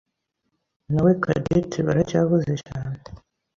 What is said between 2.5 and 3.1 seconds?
cyane.